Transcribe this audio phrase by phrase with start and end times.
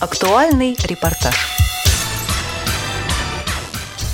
[0.00, 1.34] Актуальный репортаж.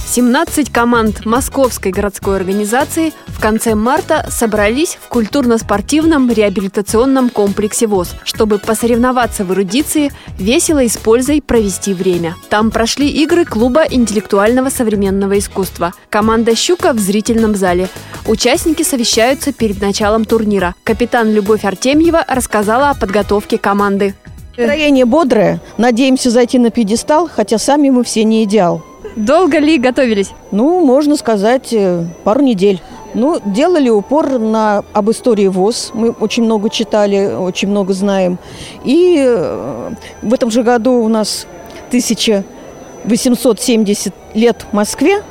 [0.06, 8.58] 17 команд Московской городской организации в конце марта собрались в культурно-спортивном реабилитационном комплексе ВОЗ, чтобы
[8.58, 12.34] посоревноваться в эрудиции, весело и с пользой провести время.
[12.48, 15.92] Там прошли игры клуба интеллектуального современного искусства.
[16.08, 17.90] Команда «Щука» в зрительном зале.
[18.24, 20.74] Участники совещаются перед началом турнира.
[20.82, 24.14] Капитан Любовь Артемьева рассказала о подготовке команды.
[24.56, 25.58] Настроение бодрое.
[25.78, 28.82] Надеемся зайти на пьедестал, хотя сами мы все не идеал.
[29.16, 30.30] Долго ли готовились?
[30.52, 32.80] Ну, можно сказать, э, пару недель.
[33.14, 35.90] Ну, делали упор на об истории ВОЗ.
[35.92, 38.38] Мы очень много читали, очень много знаем.
[38.84, 39.90] И э,
[40.22, 41.48] в этом же году у нас
[41.88, 45.24] 1870 лет Москве,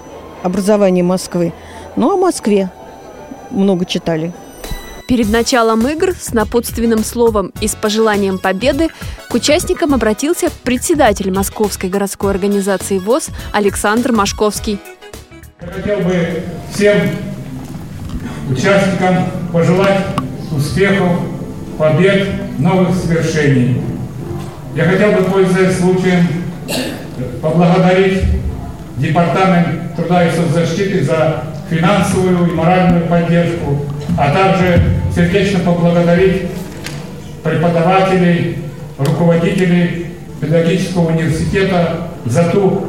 [0.44, 1.53] образование Москвы.
[1.95, 2.70] Ну, о Москве
[3.52, 4.34] много читали.
[5.08, 8.88] Перед началом игр с напутственным словом и с пожеланием победы
[9.30, 14.80] к участникам обратился председатель Московской городской организации ВОЗ Александр Машковский.
[15.62, 16.98] Я хотел бы всем
[18.50, 20.06] участникам пожелать
[20.56, 21.20] успехов,
[21.78, 23.82] побед, новых свершений.
[24.76, 26.28] Я хотел бы, пользуясь случаем,
[27.42, 28.23] поблагодарить
[28.98, 33.86] Департамент труда и соцзащиты за финансовую и моральную поддержку,
[34.18, 34.82] а также
[35.16, 36.44] сердечно поблагодарить
[37.44, 38.58] преподавателей,
[38.98, 40.08] руководителей
[40.40, 42.86] педагогического университета за ту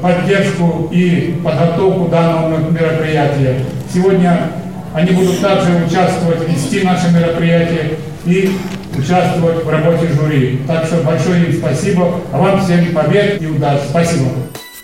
[0.00, 3.64] поддержку и подготовку данного мероприятия.
[3.92, 4.50] Сегодня
[4.94, 7.92] они будут также участвовать, вести наше мероприятие
[8.24, 8.56] и
[8.96, 10.60] участвовать в работе жюри.
[10.66, 13.82] Так что большое им спасибо, а вам всем побед и удачи.
[13.90, 14.26] Спасибо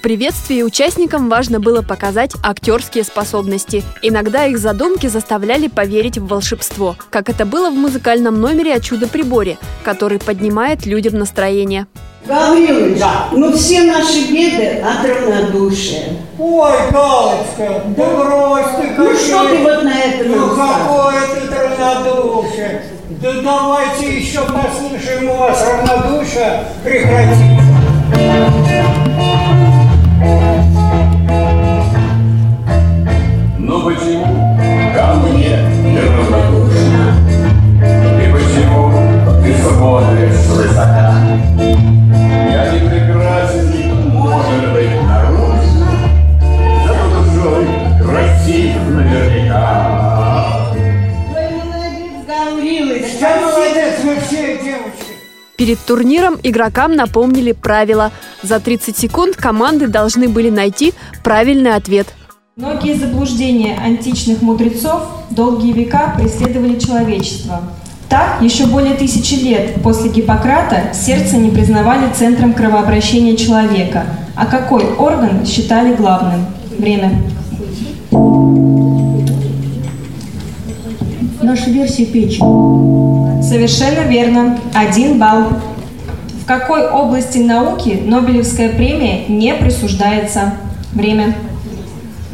[0.07, 3.83] приветствии участникам важно было показать актерские способности.
[4.03, 9.59] Иногда их задумки заставляли поверить в волшебство, как это было в музыкальном номере о чудо-приборе,
[9.83, 11.89] который поднимает людям настроение.
[12.25, 13.31] Гаврилович, да.
[13.33, 16.05] ну все наши беды от равнодушия.
[16.39, 21.51] Ой, Галочка, да, да брось ты Ну что ты вот на это Ну какое тут
[21.51, 22.85] равнодушие?
[23.21, 27.67] Да давайте еще послушаем у вас равнодушие прекратится.
[54.07, 55.17] Вы все, девочки.
[55.57, 58.13] Перед турниром игрокам напомнили правила.
[58.43, 60.95] За 30 секунд команды должны были найти
[61.25, 62.07] правильный ответ.
[62.57, 67.63] Многие заблуждения античных мудрецов долгие века преследовали человечество.
[68.09, 74.07] Так, еще более тысячи лет после Гиппократа сердце не признавали центром кровообращения человека.
[74.37, 76.47] А какой орган считали главным?
[76.79, 77.23] Время.
[81.43, 83.43] Наша версия печень.
[83.43, 84.59] Совершенно верно.
[84.75, 85.49] Один балл.
[86.43, 90.55] В какой области науки Нобелевская премия не присуждается?
[90.93, 91.37] Время.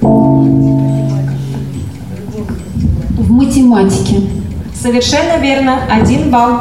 [0.01, 0.51] В
[3.31, 4.21] математике.
[4.81, 5.81] Совершенно верно.
[5.91, 6.61] Один балл.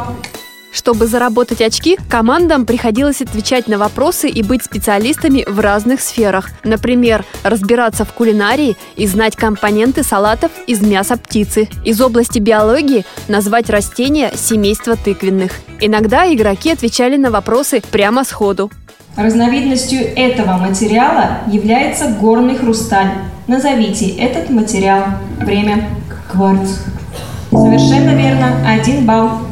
[0.72, 6.48] Чтобы заработать очки, командам приходилось отвечать на вопросы и быть специалистами в разных сферах.
[6.64, 11.68] Например, разбираться в кулинарии и знать компоненты салатов из мяса птицы.
[11.84, 15.52] Из области биологии назвать растения семейства тыквенных.
[15.80, 18.70] Иногда игроки отвечали на вопросы прямо сходу.
[19.14, 23.10] Разновидностью этого материала является горный хрусталь.
[23.46, 25.04] Назовите этот материал.
[25.38, 25.90] Время.
[26.30, 26.78] Кварц.
[27.50, 28.56] Совершенно верно.
[28.66, 29.51] Один балл.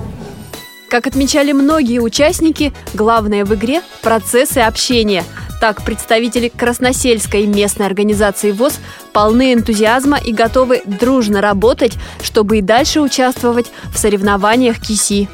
[0.91, 5.23] Как отмечали многие участники, главное в игре– процессы общения.
[5.61, 8.81] Так, представители Красносельской местной организации ВОЗ
[9.13, 15.29] полны энтузиазма и готовы дружно работать, чтобы и дальше участвовать в соревнованиях КИСИ.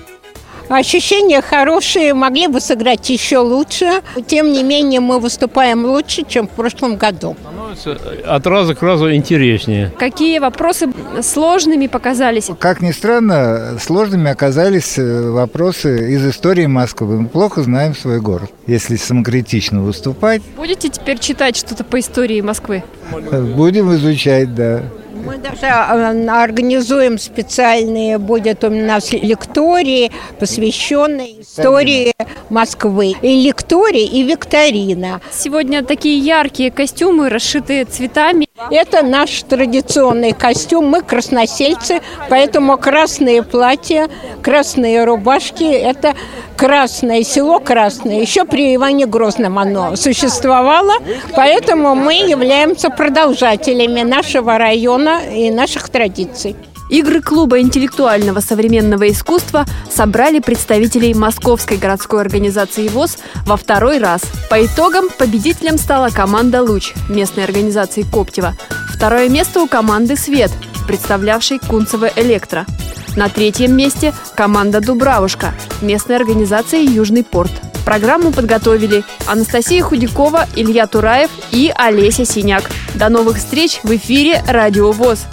[0.68, 4.02] Ощущения хорошие, могли бы сыграть еще лучше.
[4.26, 7.36] Тем не менее, мы выступаем лучше, чем в прошлом году.
[7.40, 7.96] Становится
[8.26, 9.92] от раза к разу интереснее.
[9.98, 10.88] Какие вопросы
[11.22, 12.50] сложными показались?
[12.58, 17.20] Как ни странно, сложными оказались э, вопросы из истории Москвы.
[17.20, 20.42] Мы плохо знаем свой город, если самокритично выступать.
[20.56, 22.82] Будете теперь читать что-то по истории Москвы?
[23.12, 24.82] Будем изучать, да.
[25.26, 32.14] Мы даже организуем специальные, будет у нас лектории, посвященные истории
[32.48, 33.14] Москвы.
[33.22, 35.20] И лектории, и викторина.
[35.32, 38.45] Сегодня такие яркие костюмы, расшитые цветами.
[38.70, 40.86] Это наш традиционный костюм.
[40.86, 42.00] Мы красносельцы,
[42.30, 44.08] поэтому красные платья,
[44.42, 46.14] красные рубашки– это
[46.56, 48.20] Красное село Красное.
[48.20, 50.94] Еще при Иване Грозном оно существовало,
[51.34, 56.56] поэтому мы являемся продолжателями нашего района и наших традиций.
[56.88, 64.22] Игры клуба интеллектуального современного искусства собрали представителей Московской городской организации ВОЗ во второй раз.
[64.48, 68.54] По итогам победителем стала команда «Луч» местной организации Коптева.
[68.94, 70.52] Второе место у команды «Свет»,
[70.86, 72.64] представлявшей Кунцево Электро.
[73.16, 77.50] На третьем месте команда «Дубравушка» местной организации «Южный порт».
[77.84, 82.64] Программу подготовили Анастасия Худякова, Илья Тураев и Олеся Синяк.
[82.94, 85.26] До новых встреч в эфире «Радио ВОЗ».